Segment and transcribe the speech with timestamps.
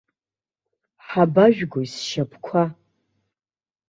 [1.07, 2.63] Ҳабажәгои, сшьапқәа?